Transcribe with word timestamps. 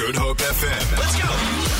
Good 0.00 0.16
Hope 0.16 0.38
FM. 0.38 0.98
Let's 0.98 1.20
go. 1.20 1.70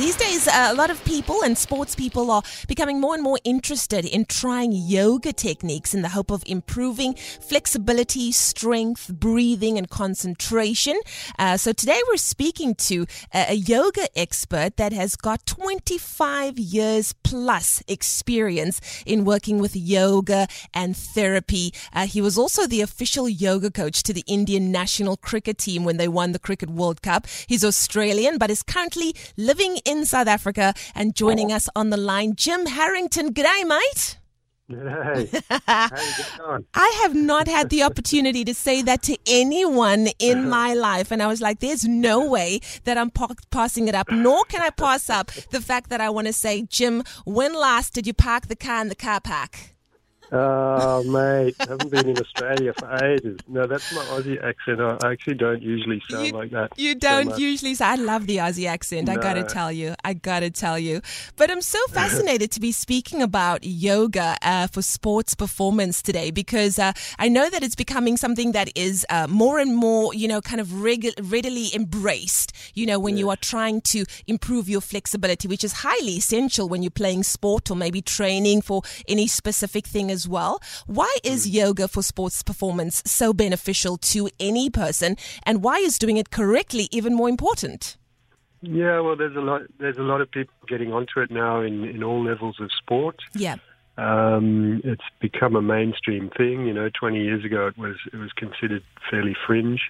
These 0.00 0.16
days, 0.16 0.48
uh, 0.48 0.68
a 0.70 0.74
lot 0.74 0.88
of 0.88 1.04
people 1.04 1.42
and 1.44 1.58
sports 1.58 1.94
people 1.94 2.30
are 2.30 2.42
becoming 2.66 3.02
more 3.02 3.12
and 3.12 3.22
more 3.22 3.38
interested 3.44 4.06
in 4.06 4.24
trying 4.24 4.72
yoga 4.72 5.30
techniques 5.30 5.92
in 5.92 6.00
the 6.00 6.08
hope 6.08 6.30
of 6.30 6.42
improving 6.46 7.14
flexibility, 7.14 8.32
strength, 8.32 9.12
breathing, 9.12 9.76
and 9.76 9.90
concentration. 9.90 10.98
Uh, 11.38 11.58
so 11.58 11.72
today 11.72 12.00
we're 12.08 12.16
speaking 12.16 12.74
to 12.76 13.04
a, 13.34 13.52
yoga 13.52 14.06
expert 14.18 14.78
that 14.78 14.94
has 14.94 15.16
got 15.16 15.44
25 15.44 16.58
years 16.58 17.12
plus 17.22 17.82
experience 17.86 18.80
in 19.04 19.26
working 19.26 19.58
with 19.58 19.76
yoga 19.76 20.48
and 20.72 20.96
therapy. 20.96 21.74
Uh, 21.92 22.06
he 22.06 22.22
was 22.22 22.38
also 22.38 22.66
the 22.66 22.80
official 22.80 23.28
yoga 23.28 23.70
coach 23.70 24.02
to 24.02 24.14
the 24.14 24.24
Indian 24.26 24.72
national 24.72 25.18
cricket 25.18 25.58
team 25.58 25.84
when 25.84 25.98
they 25.98 26.08
won 26.08 26.32
the 26.32 26.38
Cricket 26.38 26.70
World 26.70 27.02
Cup. 27.02 27.26
He's 27.46 27.59
Australian, 27.64 28.38
but 28.38 28.50
is 28.50 28.62
currently 28.62 29.14
living 29.36 29.78
in 29.84 30.04
South 30.04 30.28
Africa 30.28 30.74
and 30.94 31.14
joining 31.14 31.52
oh. 31.52 31.56
us 31.56 31.68
on 31.74 31.90
the 31.90 31.96
line, 31.96 32.34
Jim 32.36 32.66
Harrington. 32.66 33.32
G'day, 33.32 33.66
mate. 33.66 34.18
Hey, 34.70 35.28
how 35.66 35.88
you 35.92 36.24
going? 36.38 36.66
I 36.74 37.00
have 37.02 37.14
not 37.14 37.48
had 37.48 37.70
the 37.70 37.82
opportunity 37.82 38.44
to 38.44 38.54
say 38.54 38.82
that 38.82 39.02
to 39.02 39.16
anyone 39.26 40.08
in 40.18 40.38
uh-huh. 40.38 40.48
my 40.48 40.74
life. 40.74 41.10
And 41.10 41.22
I 41.22 41.26
was 41.26 41.40
like, 41.40 41.58
there's 41.58 41.84
no 41.84 42.24
way 42.24 42.60
that 42.84 42.96
I'm 42.96 43.10
pa- 43.10 43.34
passing 43.50 43.88
it 43.88 43.94
up, 43.94 44.10
nor 44.10 44.44
can 44.44 44.62
I 44.62 44.70
pass 44.70 45.10
up 45.10 45.26
the 45.50 45.60
fact 45.60 45.90
that 45.90 46.00
I 46.00 46.10
want 46.10 46.28
to 46.28 46.32
say, 46.32 46.62
Jim, 46.62 47.02
when 47.24 47.52
last 47.54 47.94
did 47.94 48.06
you 48.06 48.14
park 48.14 48.46
the 48.46 48.56
car 48.56 48.82
in 48.82 48.88
the 48.88 48.94
car 48.94 49.20
park? 49.20 49.58
Oh, 50.32 51.02
mate, 51.04 51.56
I 51.60 51.66
haven't 51.70 51.90
been 51.90 52.08
in 52.08 52.18
Australia 52.18 52.72
for 52.78 53.04
ages. 53.04 53.38
No, 53.48 53.66
that's 53.66 53.92
my 53.92 54.02
Aussie 54.04 54.42
accent. 54.42 54.80
I 54.80 54.96
I 55.02 55.12
actually 55.12 55.34
don't 55.34 55.60
usually 55.60 56.00
sound 56.08 56.26
You- 56.28 56.32
like 56.32 56.50
that. 56.52 56.70
You 56.76 56.94
don't 56.94 57.28
much. 57.30 57.38
usually 57.38 57.74
say, 57.74 57.84
I 57.84 57.96
love 57.96 58.26
the 58.28 58.36
Aussie 58.36 58.66
accent. 58.68 59.08
I 59.08 59.16
got 59.16 59.34
to 59.34 59.42
tell 59.44 59.72
you. 59.72 59.94
I 60.04 60.14
got 60.14 60.40
to 60.40 60.50
tell 60.50 60.78
you. 60.78 61.00
But 61.36 61.50
I'm 61.50 61.60
so 61.62 61.78
fascinated 61.90 62.52
to 62.52 62.60
be 62.60 62.70
speaking 62.70 63.22
about 63.22 63.64
yoga 63.64 64.36
uh, 64.42 64.68
for 64.68 64.82
sports 64.82 65.34
performance 65.34 66.00
today 66.00 66.30
because 66.30 66.78
uh, 66.78 66.92
I 67.18 67.28
know 67.28 67.50
that 67.50 67.64
it's 67.64 67.74
becoming 67.74 68.16
something 68.16 68.52
that 68.52 68.70
is 68.76 69.04
uh, 69.10 69.26
more 69.26 69.58
and 69.58 69.74
more, 69.74 70.14
you 70.14 70.28
know, 70.28 70.40
kind 70.40 70.60
of 70.60 70.82
reg- 70.82 71.12
readily 71.22 71.74
embraced, 71.74 72.52
you 72.74 72.86
know, 72.86 72.98
when 73.00 73.16
you 73.16 73.30
are 73.30 73.36
trying 73.36 73.80
to 73.82 74.04
improve 74.28 74.68
your 74.68 74.80
flexibility, 74.80 75.48
which 75.48 75.64
is 75.64 75.72
highly 75.72 76.12
essential 76.18 76.68
when 76.68 76.82
you're 76.84 76.90
playing 76.90 77.24
sport 77.24 77.68
or 77.70 77.74
maybe 77.76 78.00
training 78.00 78.62
for 78.62 78.82
any 79.08 79.26
specific 79.26 79.86
thing 79.86 80.10
as 80.10 80.19
well. 80.28 80.60
Why 80.86 81.14
is 81.24 81.48
yoga 81.48 81.88
for 81.88 82.02
sports 82.02 82.42
performance 82.42 83.02
so 83.06 83.32
beneficial 83.32 83.96
to 83.98 84.28
any 84.38 84.70
person, 84.70 85.16
and 85.44 85.62
why 85.62 85.78
is 85.78 85.98
doing 85.98 86.16
it 86.16 86.30
correctly 86.30 86.88
even 86.90 87.14
more 87.14 87.28
important? 87.28 87.96
Yeah, 88.62 89.00
well, 89.00 89.16
there's 89.16 89.36
a 89.36 89.40
lot. 89.40 89.62
There's 89.78 89.96
a 89.96 90.02
lot 90.02 90.20
of 90.20 90.30
people 90.30 90.54
getting 90.68 90.92
onto 90.92 91.20
it 91.20 91.30
now 91.30 91.60
in 91.60 91.84
in 91.84 92.02
all 92.02 92.22
levels 92.22 92.56
of 92.60 92.70
sport. 92.76 93.16
Yeah. 93.34 93.56
Um, 93.96 94.80
it's 94.84 95.04
become 95.20 95.56
a 95.56 95.62
mainstream 95.62 96.30
thing. 96.36 96.66
You 96.66 96.72
know, 96.72 96.88
20 96.98 97.22
years 97.22 97.44
ago 97.44 97.66
it 97.66 97.78
was 97.78 97.96
it 98.12 98.16
was 98.16 98.32
considered 98.32 98.82
fairly 99.10 99.36
fringe. 99.46 99.80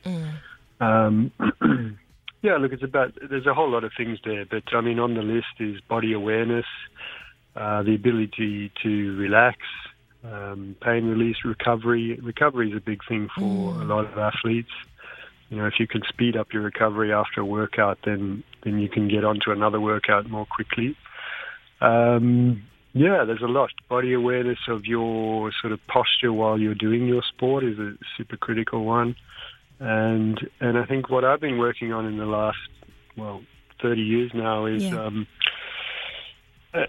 Um, 0.81 1.33
yeah, 2.42 2.56
look, 2.56 2.73
it's 2.73 2.83
about 2.83 3.12
there's 3.28 3.47
a 3.47 3.55
whole 3.55 3.70
lot 3.70 3.84
of 3.84 3.92
things 3.97 4.19
there, 4.25 4.45
but 4.47 4.62
I 4.73 4.81
mean, 4.81 4.98
on 4.98 5.14
the 5.14 5.23
list 5.23 5.61
is 5.61 5.81
body 5.89 6.12
awareness, 6.12 6.67
uh, 7.55 7.83
the 7.83 7.95
ability 7.95 8.73
to 8.83 9.17
relax, 9.17 9.58
um, 10.25 10.77
pain 10.83 11.07
release, 11.07 11.37
recovery. 11.45 12.19
Recovery 12.23 12.71
is 12.71 12.77
a 12.77 12.81
big 12.81 13.01
thing 13.09 13.29
for 13.35 13.75
a 13.81 13.85
lot 13.85 14.05
of 14.05 14.19
athletes. 14.19 14.71
You 15.49 15.57
know, 15.57 15.67
if 15.67 15.75
you 15.81 15.87
can 15.87 16.03
speed 16.09 16.37
up 16.37 16.53
your 16.53 16.63
recovery 16.63 17.13
after 17.13 17.41
a 17.41 17.45
workout, 17.45 17.99
then 18.05 18.45
then 18.63 18.79
you 18.79 18.89
can 18.89 19.09
get 19.09 19.25
onto 19.25 19.51
another 19.51 19.81
workout 19.81 20.29
more 20.29 20.47
quickly. 20.47 20.97
Um, 21.80 22.63
yeah, 22.92 23.25
there's 23.25 23.42
a 23.42 23.47
lot. 23.47 23.70
Body 23.89 24.13
awareness 24.13 24.59
of 24.69 24.85
your 24.85 25.51
sort 25.61 25.73
of 25.73 25.80
posture 25.86 26.33
while 26.33 26.59
you're 26.59 26.75
doing 26.75 27.07
your 27.07 27.23
sport 27.23 27.64
is 27.64 27.79
a 27.79 27.95
super 28.17 28.36
critical 28.36 28.85
one. 28.85 29.17
And 29.79 30.39
and 30.61 30.77
I 30.77 30.85
think 30.85 31.09
what 31.09 31.25
I've 31.25 31.41
been 31.41 31.59
working 31.59 31.92
on 31.92 32.05
in 32.07 32.19
the 32.19 32.27
last 32.27 32.59
well 33.17 33.42
30 33.80 34.03
years 34.03 34.30
now 34.35 34.67
is 34.67 34.83
Yeah. 34.85 35.07
um, 35.07 35.27
uh, 36.73 36.86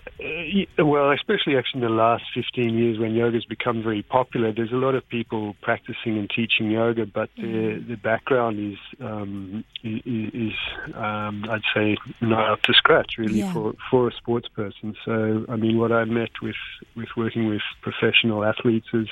uh, 0.80 0.86
well, 0.86 1.12
especially 1.12 1.58
actually 1.58 1.82
in 1.82 1.88
the 1.88 1.94
last 1.94 2.24
15 2.36 2.78
years 2.78 3.00
when 3.00 3.14
yoga's 3.16 3.46
become 3.46 3.82
very 3.82 4.04
popular, 4.04 4.52
there's 4.52 4.72
a 4.72 4.76
lot 4.76 4.94
of 4.94 5.08
people 5.10 5.56
practicing 5.62 6.18
and 6.18 6.30
teaching 6.30 6.70
yoga, 6.70 7.06
but 7.06 7.30
their, 7.38 7.80
the 7.80 7.96
background 7.96 8.74
is, 8.74 8.78
um, 9.02 9.64
is 9.84 10.54
um, 10.94 11.46
I'd 11.50 11.62
say, 11.74 11.98
not 12.22 12.50
up 12.52 12.62
to 12.64 12.74
scratch 12.74 13.18
really 13.18 13.40
Yeah. 13.40 13.54
for, 13.54 13.74
for 13.90 14.08
a 14.10 14.14
sports 14.14 14.48
person. 14.50 14.96
So, 15.04 15.46
I 15.50 15.56
mean, 15.56 15.80
what 15.80 15.92
I've 15.92 16.10
met 16.10 16.30
with, 16.42 16.56
with 16.96 17.10
working 17.18 17.48
with 17.48 17.62
professional 17.82 18.44
athletes 18.44 18.88
is 18.94 19.08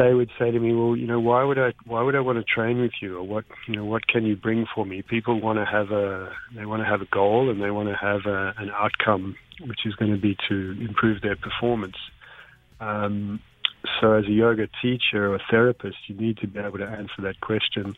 they 0.00 0.14
would 0.14 0.30
say 0.38 0.50
to 0.50 0.58
me, 0.58 0.72
"Well, 0.72 0.96
you 0.96 1.06
know, 1.06 1.20
why 1.20 1.44
would 1.44 1.58
I? 1.58 1.74
Why 1.84 2.02
would 2.02 2.14
I 2.14 2.20
want 2.20 2.38
to 2.38 2.44
train 2.44 2.80
with 2.80 2.92
you? 3.02 3.18
Or 3.18 3.22
what? 3.22 3.44
You 3.68 3.76
know, 3.76 3.84
what 3.84 4.06
can 4.06 4.24
you 4.24 4.34
bring 4.34 4.66
for 4.74 4.86
me?" 4.86 5.02
People 5.02 5.40
want 5.40 5.58
to 5.58 5.66
have 5.66 5.90
a 5.90 6.32
they 6.54 6.64
want 6.64 6.82
to 6.82 6.88
have 6.88 7.02
a 7.02 7.06
goal 7.06 7.50
and 7.50 7.62
they 7.62 7.70
want 7.70 7.90
to 7.90 7.96
have 7.96 8.24
a, 8.24 8.54
an 8.56 8.70
outcome, 8.70 9.36
which 9.60 9.80
is 9.84 9.94
going 9.96 10.12
to 10.12 10.18
be 10.18 10.36
to 10.48 10.76
improve 10.80 11.20
their 11.20 11.36
performance. 11.36 11.98
Um, 12.80 13.40
so, 14.00 14.12
as 14.12 14.24
a 14.24 14.30
yoga 14.30 14.68
teacher 14.80 15.34
or 15.34 15.40
therapist, 15.50 15.98
you 16.06 16.14
need 16.14 16.38
to 16.38 16.46
be 16.46 16.58
able 16.58 16.78
to 16.78 16.86
answer 16.86 17.20
that 17.20 17.40
question, 17.42 17.94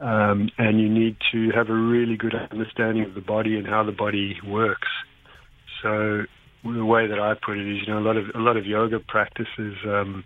um, 0.00 0.50
and 0.58 0.80
you 0.80 0.88
need 0.88 1.16
to 1.30 1.50
have 1.52 1.68
a 1.68 1.74
really 1.74 2.16
good 2.16 2.34
understanding 2.34 3.04
of 3.04 3.14
the 3.14 3.20
body 3.20 3.56
and 3.56 3.68
how 3.68 3.84
the 3.84 3.92
body 3.92 4.36
works. 4.44 4.88
So, 5.80 6.24
the 6.64 6.84
way 6.84 7.06
that 7.06 7.20
I 7.20 7.34
put 7.34 7.58
it 7.58 7.68
is, 7.68 7.86
you 7.86 7.92
know, 7.92 8.00
a 8.00 8.06
lot 8.06 8.16
of 8.16 8.30
a 8.34 8.38
lot 8.38 8.56
of 8.56 8.66
yoga 8.66 8.98
practices. 8.98 9.76
Um, 9.84 10.24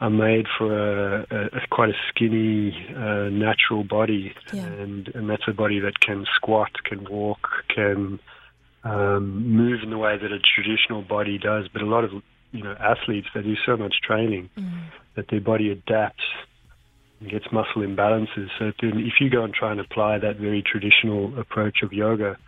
are 0.00 0.10
made 0.10 0.46
for 0.56 0.72
a, 0.72 1.26
a, 1.30 1.44
a 1.58 1.66
quite 1.70 1.90
a 1.90 1.98
skinny, 2.08 2.74
uh, 2.96 3.28
natural 3.28 3.84
body, 3.84 4.32
Yeah. 4.52 4.64
and 4.64 5.08
and 5.14 5.28
that's 5.28 5.46
a 5.46 5.52
body 5.52 5.78
that 5.80 6.00
can 6.00 6.26
squat, 6.36 6.70
can 6.84 7.04
walk, 7.10 7.48
can 7.68 8.18
um, 8.82 9.46
move 9.46 9.82
in 9.82 9.90
the 9.90 9.98
way 9.98 10.16
that 10.16 10.32
a 10.32 10.38
traditional 10.38 11.02
body 11.02 11.38
does. 11.38 11.68
But 11.68 11.82
a 11.82 11.86
lot 11.86 12.04
of 12.04 12.12
you 12.52 12.62
know 12.64 12.74
athletes 12.80 13.28
they 13.34 13.42
do 13.42 13.56
so 13.66 13.76
much 13.76 13.96
training 14.02 14.50
that 15.16 15.26
their 15.28 15.40
body 15.40 15.70
adapts 15.70 16.24
and 17.20 17.30
gets 17.30 17.44
muscle 17.52 17.82
imbalances. 17.82 18.48
So 18.58 18.72
if 18.82 19.14
you 19.20 19.28
go 19.28 19.44
and 19.44 19.52
try 19.52 19.70
and 19.70 19.80
apply 19.80 20.18
that 20.18 20.36
very 20.36 20.62
traditional 20.62 21.38
approach 21.38 21.82
of 21.82 21.92
yoga, 21.92 22.38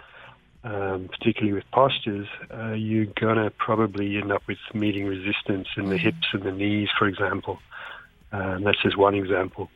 um, 0.65 1.09
particularly 1.09 1.53
with 1.53 1.65
postures, 1.73 2.27
uh, 2.53 2.73
you're 2.73 3.07
going 3.07 3.37
to 3.37 3.51
probably 3.51 4.17
end 4.17 4.31
up 4.31 4.43
with 4.47 4.59
meeting 4.75 5.07
resistance 5.07 5.69
in 5.77 5.89
the 5.89 5.99
hips 5.99 6.29
and 6.33 6.43
the 6.43 6.53
knees, 6.53 6.89
for 6.99 7.09
example. 7.09 7.59
Um, 8.33 8.65
that's 8.65 8.81
just 8.83 8.97
one 8.97 9.15
example. 9.15 9.69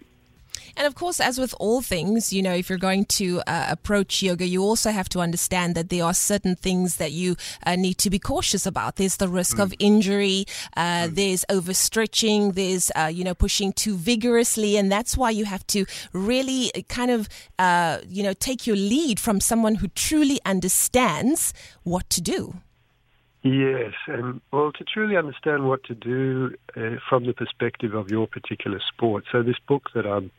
And 0.77 0.87
of 0.87 0.95
course, 0.95 1.21
as 1.21 1.39
with 1.39 1.55
all 1.61 1.83
things, 1.83 2.33
you 2.33 2.43
know, 2.43 2.55
if 2.55 2.69
you're 2.69 2.79
going 2.79 3.05
to 3.07 3.41
uh, 3.47 3.67
approach 3.69 4.23
yoga, 4.23 4.47
you 4.47 4.63
also 4.63 4.91
have 4.91 5.09
to 5.11 5.21
understand 5.21 5.75
that 5.75 5.89
there 5.89 6.05
are 6.05 6.15
certain 6.15 6.57
things 6.57 6.97
that 6.97 7.13
you 7.13 7.37
uh, 7.67 7.77
need 7.77 7.99
to 7.99 8.11
be 8.11 8.19
cautious 8.19 8.67
about. 8.67 8.97
There's 8.97 9.17
the 9.17 9.29
risk 9.29 9.59
of 9.59 9.73
injury, 9.79 10.47
uh, 10.77 11.09
there's 11.11 11.45
overstretching, 11.51 12.55
there's, 12.55 12.91
uh, 12.97 13.11
you 13.13 13.25
know, 13.25 13.35
pushing 13.35 13.73
too 13.73 13.97
vigorously. 13.97 14.77
And 14.77 14.91
that's 14.91 15.17
why 15.17 15.31
you 15.31 15.45
have 15.45 15.67
to 15.69 15.87
really 16.13 16.71
kind 16.89 17.11
of, 17.11 17.29
uh, 17.59 17.99
you 18.09 18.23
know, 18.23 18.33
take 18.33 18.67
your 18.67 18.77
lead 18.77 19.21
from 19.21 19.41
someone 19.41 19.77
who 19.77 19.89
truly 19.89 20.41
understands 20.45 21.53
what 21.83 22.09
to 22.11 22.21
do. 22.21 22.55
Yes, 23.47 23.93
and 24.09 24.41
well, 24.53 24.73
to 24.73 24.83
truly 24.83 25.17
understand 25.17 25.69
what 25.69 25.85
to 25.85 25.95
do 25.95 26.57
uh, 26.77 26.97
from 27.09 27.27
the 27.27 27.33
perspective 27.33 27.95
of 27.95 28.11
your 28.11 28.27
particular 28.27 28.81
sport. 28.93 29.25
So 29.31 29.45
this 29.45 29.59
book 29.69 29.91
that 29.95 30.05
I'm, 30.05 30.33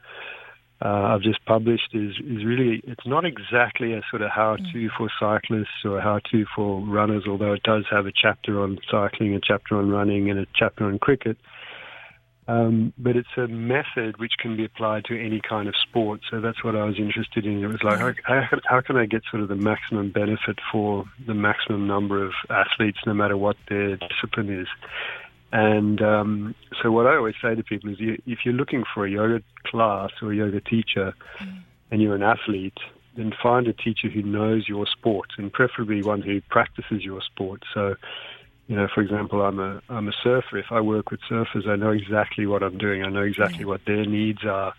uh, 0.83 0.88
I've 0.88 1.21
just 1.21 1.44
published 1.45 1.94
is 1.94 2.13
is 2.19 2.45
really 2.45 2.81
it's 2.85 3.06
not 3.06 3.25
exactly 3.25 3.94
a 3.94 4.01
sort 4.12 4.21
of 4.21 4.29
how 4.29 4.57
to 4.57 4.89
for 4.95 5.09
cyclists 5.19 5.83
or 5.83 6.00
how 6.00 6.19
to 6.31 6.45
for 6.56 6.81
runners, 6.81 7.24
although 7.27 7.53
it 7.53 7.63
does 7.63 7.85
have 7.89 8.06
a 8.06 8.12
chapter 8.12 8.62
on 8.62 8.77
cycling, 8.89 9.33
a 9.33 9.39
chapter 9.41 9.75
on 9.75 9.89
running, 9.89 10.29
and 10.29 10.39
a 10.39 10.45
chapter 10.53 10.85
on 10.85 11.00
cricket. 11.00 11.38
Um, 12.47 12.94
but 12.97 13.18
it's 13.18 13.27
a 13.35 13.47
method 13.47 14.19
which 14.19 14.33
can 14.39 14.56
be 14.56 14.63
applied 14.63 15.03
to 15.06 15.19
any 15.19 15.41
kind 15.41 15.68
of 15.68 15.75
sport. 15.75 16.21
So 16.31 16.39
that's 16.39 16.63
what 16.63 16.77
I 16.77 16.85
was 16.85 16.97
interested 16.97 17.45
in. 17.45 17.62
It 17.62 17.68
was 17.68 17.83
like, 17.83 18.00
how, 18.00 18.13
how, 18.23 18.59
how 18.63 18.81
can 18.81 18.95
I 18.95 19.06
get 19.06 19.23
sort 19.30 19.44
of 19.44 19.50
the 19.50 19.57
maximum 19.57 20.12
benefit 20.12 20.57
for 20.71 21.03
the 21.25 21.33
maximum 21.33 21.88
number 21.88 22.23
of 22.23 22.31
athletes, 22.50 23.00
no 23.06 23.13
matter 23.13 23.35
what 23.35 23.57
their 23.68 23.97
discipline 23.97 24.62
is? 24.62 24.68
And 25.51 26.01
um, 26.01 26.55
so 26.81 26.91
what 26.91 27.07
I 27.07 27.15
always 27.15 27.35
say 27.41 27.55
to 27.55 27.63
people 27.63 27.91
is, 27.91 27.99
you, 27.99 28.21
if 28.25 28.39
you're 28.44 28.53
looking 28.53 28.83
for 28.94 29.05
a 29.05 29.09
yoga 29.09 29.41
class 29.65 30.11
or 30.21 30.33
a 30.33 30.35
yoga 30.35 30.59
teacher, 30.59 31.13
and 31.89 32.01
you're 32.01 32.15
an 32.15 32.23
athlete, 32.23 32.77
then 33.15 33.31
find 33.41 33.67
a 33.67 33.73
teacher 33.73 34.09
who 34.09 34.21
knows 34.21 34.67
your 34.67 34.85
sport, 34.85 35.29
and 35.38 35.51
preferably 35.51 36.03
one 36.03 36.21
who 36.21 36.41
practices 36.49 37.03
your 37.03 37.21
sport. 37.21 37.63
So 37.73 37.95
you 38.67 38.75
know, 38.75 38.88
for 38.94 39.01
example, 39.01 39.41
I'm 39.41 39.59
a 39.59 39.81
I'm 39.89 40.09
a 40.09 40.13
surfer. 40.23 40.57
If 40.57 40.71
I 40.71 40.81
work 40.81 41.09
with 41.09 41.21
surfers, 41.29 41.67
I 41.67 41.77
know 41.77 41.91
exactly 41.91 42.45
what 42.45 42.63
I'm 42.63 42.77
doing. 42.77 43.03
I 43.03 43.09
know 43.09 43.21
exactly 43.21 43.63
what 43.63 43.81
their 43.85 44.05
needs 44.05 44.44
are. 44.45 44.73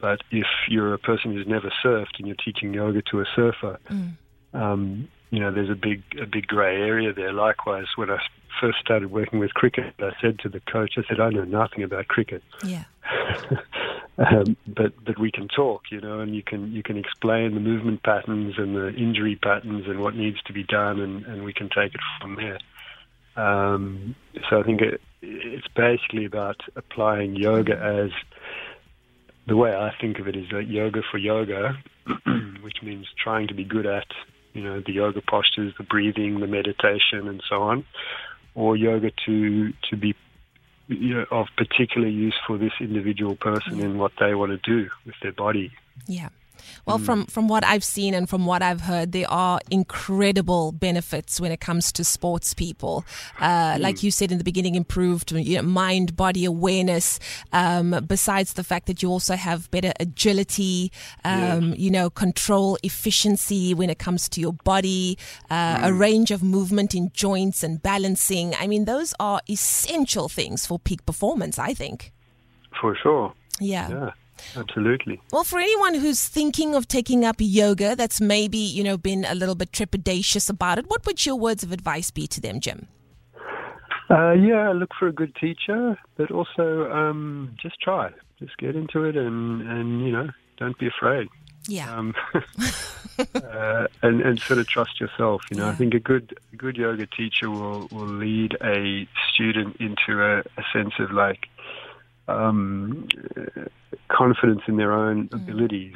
But 0.00 0.20
if 0.30 0.46
you're 0.68 0.94
a 0.94 0.98
person 0.98 1.32
who's 1.32 1.46
never 1.46 1.72
surfed 1.84 2.18
and 2.18 2.26
you're 2.26 2.36
teaching 2.36 2.72
yoga 2.72 3.02
to 3.10 3.20
a 3.20 3.24
surfer, 3.34 3.78
mm. 3.90 4.16
um, 4.54 5.08
you 5.30 5.40
know, 5.40 5.52
there's 5.52 5.70
a 5.70 5.74
big 5.74 6.02
a 6.20 6.26
big 6.26 6.46
grey 6.46 6.80
area 6.80 7.12
there. 7.12 7.32
Likewise, 7.32 7.86
when 7.96 8.10
I 8.10 8.18
first 8.60 8.78
started 8.78 9.10
working 9.10 9.38
with 9.38 9.54
cricket, 9.54 9.94
I 9.98 10.10
said 10.20 10.38
to 10.40 10.48
the 10.48 10.60
coach, 10.60 10.94
I 10.96 11.02
said, 11.08 11.20
I 11.20 11.30
know 11.30 11.44
nothing 11.44 11.82
about 11.82 12.08
cricket. 12.08 12.42
Yeah. 12.64 12.84
um, 14.18 14.56
but 14.66 14.92
but 15.04 15.18
we 15.18 15.30
can 15.30 15.48
talk, 15.48 15.82
you 15.90 16.00
know, 16.00 16.20
and 16.20 16.34
you 16.34 16.42
can 16.42 16.72
you 16.72 16.82
can 16.82 16.96
explain 16.96 17.54
the 17.54 17.60
movement 17.60 18.02
patterns 18.02 18.54
and 18.58 18.74
the 18.74 18.88
injury 18.94 19.36
patterns 19.36 19.86
and 19.86 20.00
what 20.00 20.16
needs 20.16 20.40
to 20.42 20.52
be 20.52 20.64
done, 20.64 21.00
and, 21.00 21.24
and 21.26 21.44
we 21.44 21.52
can 21.52 21.68
take 21.68 21.94
it 21.94 22.00
from 22.20 22.36
there. 22.36 22.58
Um, 23.36 24.14
so 24.48 24.60
I 24.60 24.62
think 24.62 24.80
it, 24.80 25.00
it's 25.20 25.68
basically 25.68 26.24
about 26.24 26.60
applying 26.74 27.36
yoga 27.36 27.76
as 27.76 28.10
the 29.46 29.56
way 29.56 29.74
I 29.74 29.94
think 30.00 30.18
of 30.18 30.26
it 30.26 30.36
is 30.36 30.48
that 30.50 30.66
yoga 30.66 31.02
for 31.10 31.18
yoga, 31.18 31.78
which 32.62 32.82
means 32.82 33.06
trying 33.22 33.48
to 33.48 33.54
be 33.54 33.64
good 33.64 33.86
at 33.86 34.06
you 34.54 34.62
know 34.62 34.80
the 34.80 34.92
yoga 34.92 35.20
postures, 35.20 35.74
the 35.76 35.84
breathing, 35.84 36.40
the 36.40 36.46
meditation, 36.46 37.28
and 37.28 37.42
so 37.48 37.62
on, 37.62 37.84
or 38.56 38.76
yoga 38.76 39.12
to 39.24 39.72
to 39.88 39.96
be 39.96 40.16
you 40.88 41.14
know, 41.14 41.26
of 41.30 41.48
particular 41.56 42.08
use 42.08 42.34
for 42.46 42.58
this 42.58 42.72
individual 42.80 43.36
person 43.36 43.80
in 43.80 43.98
what 43.98 44.12
they 44.20 44.34
want 44.34 44.50
to 44.50 44.58
do 44.58 44.88
with 45.04 45.14
their 45.22 45.32
body. 45.32 45.72
Yeah. 46.06 46.28
Well, 46.86 46.98
mm. 46.98 47.04
from, 47.04 47.26
from 47.26 47.48
what 47.48 47.64
I've 47.64 47.84
seen 47.84 48.14
and 48.14 48.28
from 48.28 48.46
what 48.46 48.62
I've 48.62 48.82
heard, 48.82 49.12
there 49.12 49.30
are 49.30 49.60
incredible 49.70 50.72
benefits 50.72 51.40
when 51.40 51.52
it 51.52 51.60
comes 51.60 51.92
to 51.92 52.04
sports 52.04 52.54
people. 52.54 53.04
Uh, 53.38 53.74
mm. 53.74 53.80
Like 53.80 54.02
you 54.02 54.10
said 54.10 54.32
in 54.32 54.38
the 54.38 54.44
beginning, 54.44 54.74
improved 54.74 55.32
you 55.32 55.56
know, 55.56 55.62
mind 55.62 56.16
body 56.16 56.44
awareness. 56.44 57.18
Um, 57.52 58.04
besides 58.06 58.54
the 58.54 58.64
fact 58.64 58.86
that 58.86 59.02
you 59.02 59.10
also 59.10 59.36
have 59.36 59.70
better 59.70 59.92
agility, 60.00 60.92
um, 61.24 61.70
yes. 61.70 61.78
you 61.78 61.90
know, 61.90 62.10
control 62.10 62.78
efficiency 62.82 63.74
when 63.74 63.90
it 63.90 63.98
comes 63.98 64.28
to 64.30 64.40
your 64.40 64.52
body, 64.52 65.18
uh, 65.50 65.78
mm. 65.78 65.88
a 65.88 65.92
range 65.92 66.30
of 66.30 66.42
movement 66.42 66.94
in 66.94 67.10
joints 67.12 67.62
and 67.62 67.82
balancing. 67.82 68.54
I 68.54 68.66
mean, 68.66 68.84
those 68.84 69.14
are 69.18 69.40
essential 69.48 70.28
things 70.28 70.66
for 70.66 70.78
peak 70.78 71.04
performance, 71.06 71.58
I 71.58 71.74
think. 71.74 72.12
For 72.80 72.96
sure. 72.96 73.32
Yeah. 73.60 73.88
Yeah. 73.88 74.10
Absolutely. 74.56 75.20
Well, 75.32 75.44
for 75.44 75.58
anyone 75.58 75.94
who's 75.94 76.26
thinking 76.26 76.74
of 76.74 76.88
taking 76.88 77.24
up 77.24 77.36
yoga 77.38 77.96
that's 77.96 78.20
maybe, 78.20 78.58
you 78.58 78.84
know, 78.84 78.96
been 78.96 79.24
a 79.24 79.34
little 79.34 79.54
bit 79.54 79.72
trepidatious 79.72 80.50
about 80.50 80.78
it, 80.78 80.88
what 80.88 81.06
would 81.06 81.24
your 81.24 81.36
words 81.36 81.62
of 81.62 81.72
advice 81.72 82.10
be 82.10 82.26
to 82.28 82.40
them, 82.40 82.60
Jim? 82.60 82.88
Uh, 84.08 84.32
yeah, 84.32 84.70
look 84.70 84.90
for 84.98 85.08
a 85.08 85.12
good 85.12 85.34
teacher, 85.34 85.98
but 86.16 86.30
also 86.30 86.90
um, 86.92 87.54
just 87.60 87.80
try. 87.80 88.10
Just 88.38 88.56
get 88.58 88.76
into 88.76 89.04
it 89.04 89.16
and, 89.16 89.62
and, 89.62 90.04
you 90.04 90.12
know, 90.12 90.28
don't 90.58 90.78
be 90.78 90.86
afraid. 90.86 91.28
Yeah. 91.68 91.92
Um, 91.92 92.14
uh, 93.34 93.86
and, 94.02 94.20
and 94.20 94.40
sort 94.40 94.58
of 94.58 94.68
trust 94.68 95.00
yourself. 95.00 95.42
You 95.50 95.56
know, 95.56 95.64
yeah. 95.64 95.72
I 95.72 95.74
think 95.74 95.94
a 95.94 95.98
good 95.98 96.38
a 96.52 96.56
good 96.56 96.76
yoga 96.76 97.06
teacher 97.06 97.50
will, 97.50 97.88
will 97.90 98.06
lead 98.06 98.56
a 98.62 99.08
student 99.32 99.76
into 99.76 100.22
a, 100.22 100.40
a 100.40 100.64
sense 100.72 100.94
of 100.98 101.12
like 101.12 101.48
um, 102.28 103.08
confidence 104.08 104.62
in 104.68 104.76
their 104.76 104.92
own 104.92 105.28
mm. 105.28 105.34
abilities. 105.34 105.94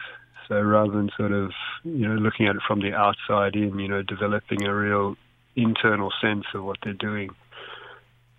So 0.48 0.60
rather 0.60 0.92
than 0.92 1.10
sort 1.16 1.32
of 1.32 1.52
you 1.84 2.08
know 2.08 2.14
looking 2.14 2.46
at 2.46 2.56
it 2.56 2.62
from 2.66 2.80
the 2.80 2.92
outside 2.92 3.54
in, 3.54 3.78
you 3.78 3.88
know, 3.88 4.02
developing 4.02 4.64
a 4.64 4.74
real 4.74 5.16
internal 5.56 6.12
sense 6.20 6.44
of 6.54 6.64
what 6.64 6.78
they're 6.82 6.92
doing. 6.92 7.30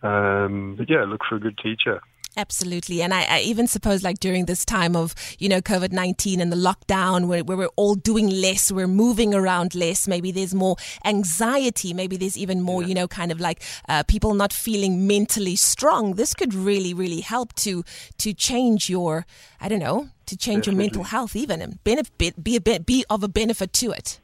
Um, 0.04 0.76
but 0.78 0.90
yeah, 0.90 1.06
look 1.06 1.22
for 1.28 1.36
a 1.36 1.40
good 1.40 1.58
teacher. 1.58 2.02
Absolutely. 2.38 3.02
And 3.02 3.14
I, 3.14 3.24
I, 3.24 3.40
even 3.42 3.68
suppose 3.68 4.04
like 4.04 4.20
during 4.20 4.46
this 4.46 4.64
time 4.64 4.96
of, 4.96 5.14
you 5.38 5.50
know, 5.50 5.60
COVID-19 5.60 6.40
and 6.40 6.52
the 6.52 6.56
lockdown 6.56 7.28
where, 7.28 7.44
where, 7.44 7.58
we're 7.58 7.68
all 7.76 7.96
doing 7.96 8.30
less, 8.30 8.72
we're 8.72 8.88
moving 8.88 9.34
around 9.34 9.76
less, 9.76 10.08
maybe 10.08 10.32
there's 10.32 10.54
more 10.54 10.78
anxiety, 11.04 11.94
maybe 11.94 12.16
there's 12.16 12.38
even 12.38 12.62
more, 12.62 12.82
yeah. 12.82 12.88
you 12.88 12.96
know, 12.96 13.08
kind 13.08 13.34
of 13.34 13.42
like 13.42 13.62
uh, 13.90 14.04
people 14.04 14.34
not 14.34 14.54
feeling 14.54 15.06
mentally 15.08 15.58
strong. 15.58 16.14
This 16.14 16.34
could 16.34 16.54
really, 16.54 16.94
really 16.94 17.20
help 17.20 17.54
to, 17.56 17.84
to 18.20 18.34
change 18.34 18.90
your, 18.90 19.26
I 19.60 19.68
don't 19.68 19.80
know, 19.80 20.08
to 20.28 20.38
change 20.38 20.66
Definitely. 20.66 20.72
your 20.72 20.90
mental 20.90 21.04
health 21.04 21.36
even 21.36 21.62
and 21.62 21.84
benefit, 21.84 22.42
be 22.42 22.56
a 22.56 22.80
be 22.80 23.04
of 23.10 23.24
a 23.24 23.28
benefit 23.28 23.74
to 23.74 23.92
it. 23.92 24.22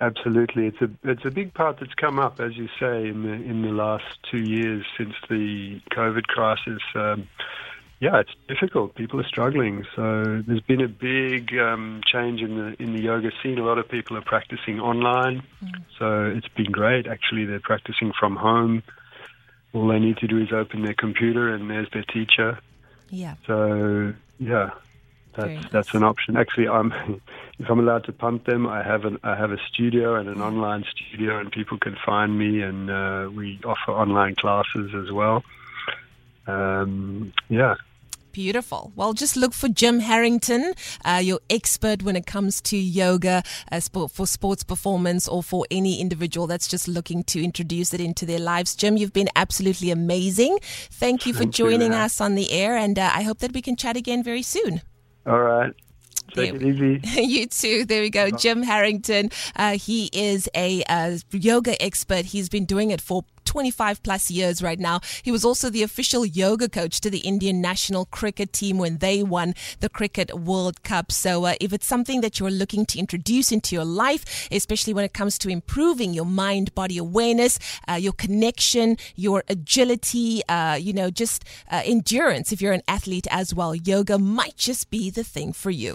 Absolutely, 0.00 0.66
it's 0.66 0.80
a 0.80 0.90
it's 1.02 1.24
a 1.24 1.30
big 1.30 1.54
part 1.54 1.80
that's 1.80 1.94
come 1.94 2.20
up, 2.20 2.38
as 2.38 2.56
you 2.56 2.68
say, 2.78 3.08
in 3.08 3.24
the 3.24 3.32
in 3.32 3.62
the 3.62 3.72
last 3.72 4.04
two 4.30 4.42
years 4.42 4.84
since 4.96 5.14
the 5.28 5.80
COVID 5.90 6.24
crisis. 6.28 6.80
Um, 6.94 7.28
yeah, 8.00 8.20
it's 8.20 8.30
difficult. 8.46 8.94
People 8.94 9.20
are 9.20 9.26
struggling. 9.26 9.84
So 9.96 10.42
there's 10.46 10.60
been 10.60 10.80
a 10.80 10.88
big 10.88 11.52
um, 11.58 12.00
change 12.06 12.42
in 12.42 12.56
the 12.56 12.80
in 12.80 12.92
the 12.92 13.02
yoga 13.02 13.30
scene. 13.42 13.58
A 13.58 13.64
lot 13.64 13.78
of 13.78 13.88
people 13.88 14.16
are 14.16 14.22
practicing 14.22 14.78
online. 14.78 15.42
Mm. 15.64 15.84
So 15.98 16.24
it's 16.26 16.48
been 16.48 16.70
great. 16.70 17.08
Actually, 17.08 17.46
they're 17.46 17.58
practicing 17.58 18.12
from 18.18 18.36
home. 18.36 18.84
All 19.72 19.88
they 19.88 19.98
need 19.98 20.18
to 20.18 20.28
do 20.28 20.38
is 20.38 20.52
open 20.52 20.82
their 20.82 20.94
computer, 20.94 21.52
and 21.52 21.68
there's 21.68 21.90
their 21.90 22.04
teacher. 22.04 22.60
Yeah. 23.10 23.34
So 23.48 24.14
yeah, 24.38 24.70
that's 25.38 25.70
that's 25.70 25.94
an 25.94 26.02
option. 26.02 26.36
Actually, 26.36 26.68
I'm 26.68 26.92
if 27.58 27.70
I'm 27.70 27.78
allowed 27.78 28.04
to 28.04 28.12
pump 28.12 28.44
them, 28.44 28.66
I 28.66 28.82
have 28.82 29.04
an 29.04 29.18
I 29.22 29.36
have 29.36 29.52
a 29.52 29.58
studio 29.68 30.16
and 30.16 30.28
an 30.28 30.42
online 30.42 30.84
studio, 30.90 31.38
and 31.38 31.50
people 31.50 31.78
can 31.78 31.96
find 32.04 32.38
me, 32.38 32.62
and 32.62 32.90
uh, 32.90 33.30
we 33.32 33.60
offer 33.64 33.92
online 33.92 34.34
classes 34.34 34.92
as 34.94 35.12
well. 35.12 35.44
Um, 36.46 37.32
yeah. 37.48 37.76
Beautiful. 38.32 38.92
Well, 38.94 39.14
just 39.14 39.36
look 39.36 39.52
for 39.52 39.68
Jim 39.68 39.98
Harrington, 39.98 40.74
uh, 41.04 41.20
your 41.20 41.40
expert 41.50 42.02
when 42.02 42.14
it 42.14 42.24
comes 42.24 42.60
to 42.62 42.76
yoga 42.76 43.42
uh, 43.72 43.80
for 43.80 44.26
sports 44.26 44.62
performance 44.62 45.26
or 45.26 45.42
for 45.42 45.66
any 45.72 46.00
individual 46.00 46.46
that's 46.46 46.68
just 46.68 46.86
looking 46.86 47.24
to 47.24 47.42
introduce 47.42 47.92
it 47.92 48.00
into 48.00 48.26
their 48.26 48.38
lives. 48.38 48.76
Jim, 48.76 48.96
you've 48.96 49.14
been 49.14 49.30
absolutely 49.34 49.90
amazing. 49.90 50.58
Thank 50.62 51.26
you 51.26 51.32
for 51.32 51.40
Thank 51.40 51.54
joining 51.54 51.92
you, 51.92 51.98
us 51.98 52.20
on 52.20 52.36
the 52.36 52.52
air, 52.52 52.76
and 52.76 52.98
uh, 52.98 53.10
I 53.12 53.22
hope 53.22 53.38
that 53.38 53.52
we 53.52 53.62
can 53.62 53.74
chat 53.74 53.96
again 53.96 54.22
very 54.22 54.42
soon. 54.42 54.82
All 55.28 55.40
right. 55.40 55.74
Take 56.34 56.54
it 56.54 56.62
easy. 56.62 57.00
you 57.22 57.46
too. 57.46 57.84
There 57.84 58.02
we 58.02 58.10
go. 58.10 58.30
Jim 58.30 58.62
Harrington. 58.62 59.30
Uh, 59.56 59.78
he 59.78 60.10
is 60.12 60.48
a 60.54 60.82
uh, 60.84 61.18
yoga 61.32 61.80
expert. 61.82 62.26
He's 62.26 62.48
been 62.48 62.64
doing 62.64 62.90
it 62.90 63.00
for 63.00 63.24
25 63.48 64.02
plus 64.02 64.30
years 64.30 64.62
right 64.62 64.78
now. 64.78 65.00
He 65.22 65.32
was 65.32 65.42
also 65.42 65.70
the 65.70 65.82
official 65.82 66.26
yoga 66.26 66.68
coach 66.68 67.00
to 67.00 67.08
the 67.08 67.20
Indian 67.20 67.62
national 67.62 68.04
cricket 68.04 68.52
team 68.52 68.76
when 68.76 68.98
they 68.98 69.22
won 69.22 69.54
the 69.80 69.88
Cricket 69.88 70.34
World 70.38 70.82
Cup. 70.82 71.10
So, 71.10 71.46
uh, 71.46 71.54
if 71.58 71.72
it's 71.72 71.86
something 71.86 72.20
that 72.20 72.38
you're 72.38 72.50
looking 72.50 72.84
to 72.84 72.98
introduce 72.98 73.50
into 73.50 73.74
your 73.74 73.86
life, 73.86 74.48
especially 74.52 74.92
when 74.92 75.06
it 75.06 75.14
comes 75.14 75.38
to 75.38 75.48
improving 75.48 76.12
your 76.12 76.26
mind 76.26 76.74
body 76.74 76.98
awareness, 76.98 77.58
uh, 77.88 77.94
your 77.94 78.12
connection, 78.12 78.98
your 79.16 79.44
agility, 79.48 80.42
uh, 80.48 80.76
you 80.78 80.92
know, 80.92 81.10
just 81.10 81.42
uh, 81.70 81.80
endurance, 81.86 82.52
if 82.52 82.60
you're 82.60 82.74
an 82.74 82.82
athlete 82.86 83.26
as 83.30 83.54
well, 83.54 83.74
yoga 83.74 84.18
might 84.18 84.56
just 84.56 84.90
be 84.90 85.08
the 85.08 85.24
thing 85.24 85.54
for 85.54 85.70
you. 85.70 85.94